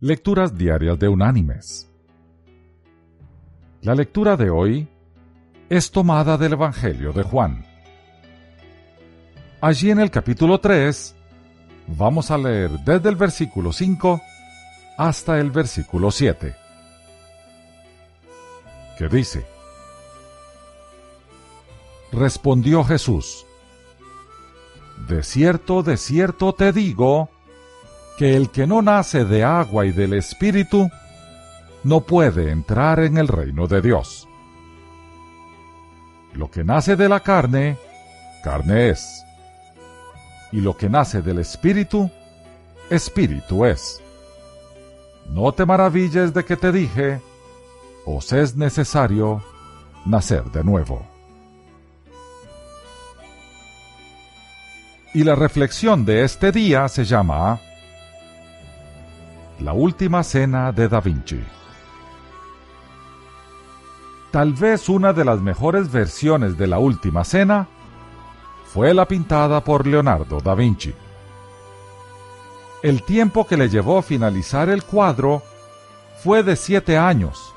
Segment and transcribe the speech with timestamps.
[0.00, 1.90] Lecturas Diarias de Unánimes.
[3.80, 4.86] La lectura de hoy
[5.70, 7.64] es tomada del Evangelio de Juan.
[9.62, 11.16] Allí en el capítulo 3
[11.96, 14.20] vamos a leer desde el versículo 5
[14.98, 16.54] hasta el versículo 7,
[18.98, 19.46] que dice,
[22.12, 23.46] Respondió Jesús,
[25.08, 27.30] De cierto, de cierto te digo,
[28.16, 30.90] que el que no nace de agua y del Espíritu
[31.84, 34.26] no puede entrar en el reino de Dios.
[36.32, 37.78] Lo que nace de la carne,
[38.42, 39.24] carne es.
[40.50, 42.10] Y lo que nace del Espíritu,
[42.90, 44.00] Espíritu es.
[45.28, 47.20] No te maravilles de que te dije,
[48.04, 49.42] os es necesario
[50.04, 51.06] nacer de nuevo.
[55.12, 57.60] Y la reflexión de este día se llama
[59.66, 61.40] la última cena de Da Vinci.
[64.30, 67.66] Tal vez una de las mejores versiones de la última cena
[68.72, 70.94] fue la pintada por Leonardo da Vinci.
[72.84, 75.42] El tiempo que le llevó a finalizar el cuadro
[76.22, 77.52] fue de siete años,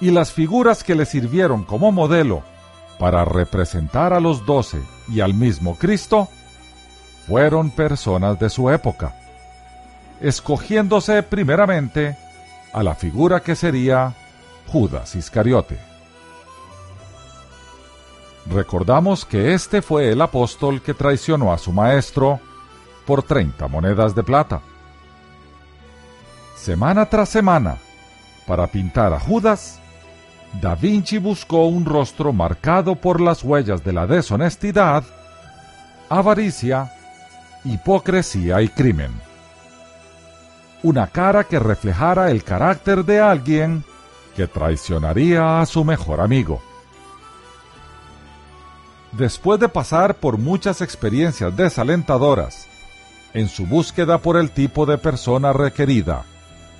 [0.00, 2.42] y las figuras que le sirvieron como modelo
[2.98, 6.28] para representar a los doce y al mismo Cristo
[7.26, 9.21] fueron personas de su época
[10.22, 12.16] escogiéndose primeramente
[12.72, 14.14] a la figura que sería
[14.68, 15.78] Judas Iscariote.
[18.46, 22.40] Recordamos que este fue el apóstol que traicionó a su maestro
[23.04, 24.60] por 30 monedas de plata.
[26.56, 27.78] Semana tras semana,
[28.46, 29.80] para pintar a Judas,
[30.60, 35.02] Da Vinci buscó un rostro marcado por las huellas de la deshonestidad,
[36.08, 36.92] avaricia,
[37.64, 39.31] hipocresía y crimen
[40.82, 43.84] una cara que reflejara el carácter de alguien
[44.36, 46.60] que traicionaría a su mejor amigo.
[49.12, 52.66] Después de pasar por muchas experiencias desalentadoras
[53.34, 56.24] en su búsqueda por el tipo de persona requerida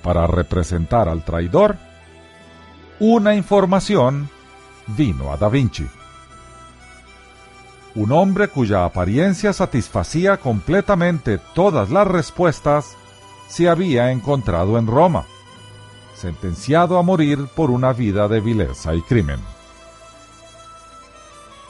[0.01, 1.77] para representar al traidor,
[2.99, 4.29] una información
[4.87, 5.87] vino a Da Vinci.
[7.95, 12.97] Un hombre cuya apariencia satisfacía completamente todas las respuestas
[13.47, 15.25] se había encontrado en Roma,
[16.15, 19.39] sentenciado a morir por una vida de vileza y crimen.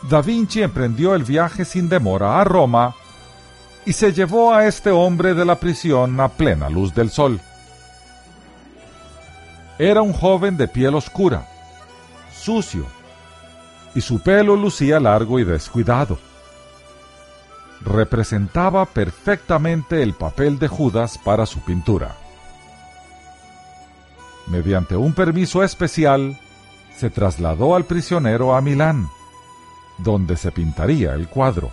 [0.10, 2.94] Da Vinci emprendió el viaje sin demora a Roma
[3.86, 7.40] y se llevó a este hombre de la prisión a plena luz del sol.
[9.80, 11.48] Era un joven de piel oscura,
[12.34, 12.86] sucio,
[13.96, 16.18] y su pelo lucía largo y descuidado
[17.84, 22.16] representaba perfectamente el papel de Judas para su pintura.
[24.48, 26.40] Mediante un permiso especial,
[26.96, 29.08] se trasladó al prisionero a Milán,
[29.98, 31.72] donde se pintaría el cuadro.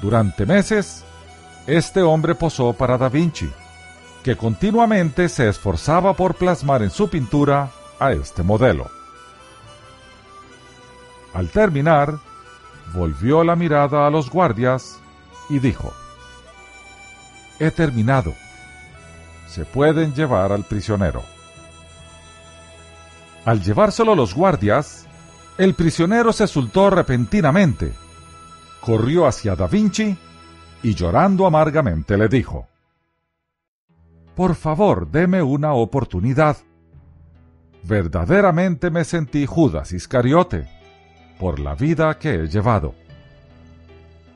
[0.00, 1.04] Durante meses,
[1.66, 3.50] este hombre posó para Da Vinci,
[4.22, 8.90] que continuamente se esforzaba por plasmar en su pintura a este modelo.
[11.32, 12.18] Al terminar,
[12.92, 15.00] volvió la mirada a los guardias
[15.48, 15.92] y dijo,
[17.58, 18.34] He terminado.
[19.48, 21.22] Se pueden llevar al prisionero.
[23.44, 25.06] Al llevárselo los guardias,
[25.56, 27.92] el prisionero se soltó repentinamente,
[28.80, 30.16] corrió hacia Da Vinci
[30.82, 32.66] y llorando amargamente le dijo,
[34.34, 36.56] Por favor, deme una oportunidad.
[37.84, 40.75] Verdaderamente me sentí Judas Iscariote
[41.38, 42.94] por la vida que he llevado.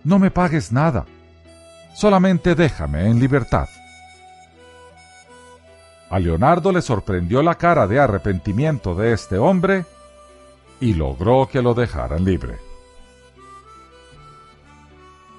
[0.04, 1.04] No me pagues nada,
[1.94, 3.68] solamente déjame en libertad.
[6.10, 9.84] A Leonardo le sorprendió la cara de arrepentimiento de este hombre
[10.80, 12.58] y logró que lo dejaran libre.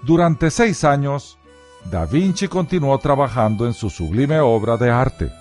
[0.04, 1.38] Durante seis años,
[1.86, 5.32] Da Vinci continuó trabajando en su sublime obra de arte.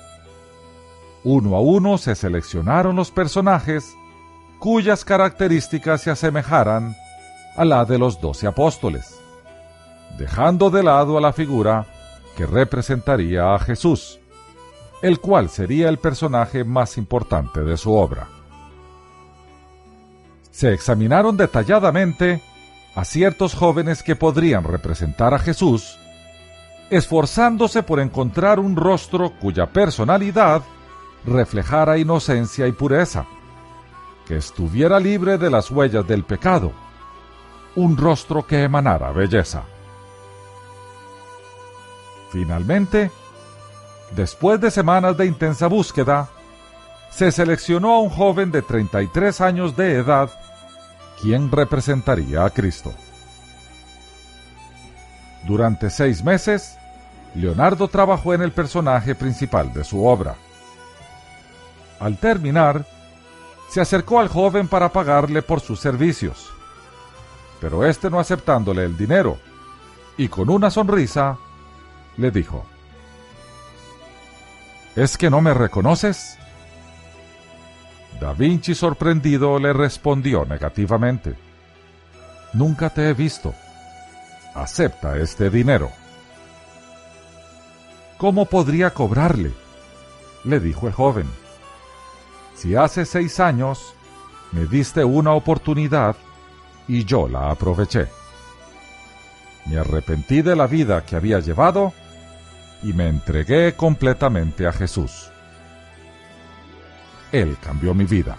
[1.23, 3.95] Uno a uno se seleccionaron los personajes
[4.61, 6.95] cuyas características se asemejaran
[7.57, 9.19] a la de los doce apóstoles,
[10.19, 11.87] dejando de lado a la figura
[12.37, 14.21] que representaría a Jesús,
[15.01, 18.29] el cual sería el personaje más importante de su obra.
[20.51, 22.43] Se examinaron detalladamente
[22.95, 25.99] a ciertos jóvenes que podrían representar a Jesús,
[26.91, 30.63] esforzándose por encontrar un rostro cuya personalidad
[31.25, 33.25] reflejara inocencia y pureza
[34.31, 36.71] que estuviera libre de las huellas del pecado,
[37.75, 39.65] un rostro que emanara belleza.
[42.31, 43.11] Finalmente,
[44.15, 46.29] Después de semanas de intensa búsqueda,
[47.11, 50.31] se seleccionó a un joven de 33 años de edad
[51.21, 52.93] quien representaría a Cristo.
[55.47, 56.77] Durante seis meses,
[57.35, 60.35] Leonardo trabajó en el personaje principal de su obra.
[62.01, 62.85] Al terminar,
[63.71, 66.53] se acercó al joven para pagarle por sus servicios,
[67.61, 69.39] pero éste no aceptándole el dinero,
[70.17, 71.39] y con una sonrisa,
[72.17, 72.67] le dijo,
[74.97, 76.37] ¿Es que no me reconoces?
[78.21, 81.37] Da Vinci sorprendido le respondió negativamente,
[82.53, 83.55] Nunca te he visto.
[84.55, 85.93] Acepta este dinero.
[88.19, 89.53] ¿Cómo podría cobrarle?
[90.43, 91.40] le dijo el joven.
[92.61, 93.95] Si hace seis años
[94.53, 96.15] me diste una oportunidad
[96.87, 98.07] y yo la aproveché.
[99.65, 101.95] Me arrepentí de la vida que había llevado
[102.83, 105.31] y me entregué completamente a Jesús.
[107.33, 108.37] Él cambió mi vida.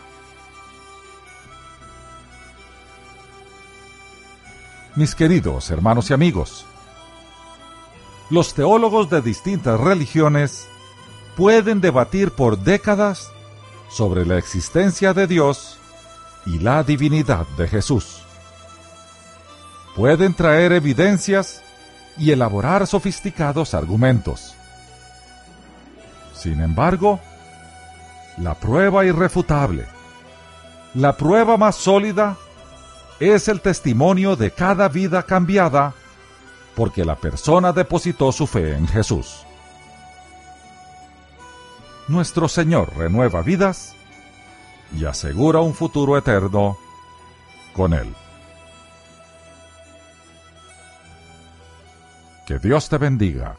[4.95, 6.67] Mis queridos hermanos y amigos,
[8.29, 10.67] los teólogos de distintas religiones
[11.35, 13.31] pueden debatir por décadas
[13.91, 15.77] sobre la existencia de Dios
[16.45, 18.23] y la divinidad de Jesús.
[19.95, 21.61] Pueden traer evidencias
[22.17, 24.55] y elaborar sofisticados argumentos.
[26.33, 27.19] Sin embargo,
[28.37, 29.85] la prueba irrefutable,
[30.93, 32.37] la prueba más sólida,
[33.19, 35.93] es el testimonio de cada vida cambiada
[36.75, 39.45] porque la persona depositó su fe en Jesús.
[42.11, 43.95] Nuestro Señor renueva vidas
[44.93, 46.77] y asegura un futuro eterno
[47.71, 48.13] con Él.
[52.45, 53.55] Que Dios te bendiga.